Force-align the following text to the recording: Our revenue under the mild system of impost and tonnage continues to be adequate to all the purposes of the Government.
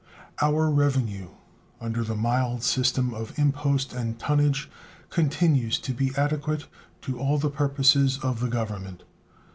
Our 0.41 0.67
revenue 0.71 1.27
under 1.79 2.03
the 2.03 2.15
mild 2.15 2.63
system 2.63 3.13
of 3.13 3.37
impost 3.37 3.93
and 3.93 4.17
tonnage 4.17 4.67
continues 5.11 5.77
to 5.77 5.93
be 5.93 6.11
adequate 6.17 6.65
to 7.03 7.19
all 7.19 7.37
the 7.37 7.51
purposes 7.51 8.17
of 8.17 8.39
the 8.39 8.47
Government. 8.49 9.03